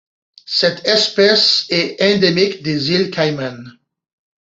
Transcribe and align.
Cette 0.47 0.87
espèce 0.87 1.67
est 1.69 2.01
endémique 2.01 2.63
des 2.63 2.89
îles 2.89 3.11
Caïmans. 3.11 3.69